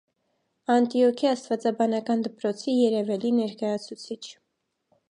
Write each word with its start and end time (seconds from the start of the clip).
Անտիոքի 0.75 1.29
աստվածաբանական 1.33 2.25
դպրոցի 2.29 2.77
երևելի 2.79 3.35
ներկայացուցիչ։ 3.43 4.21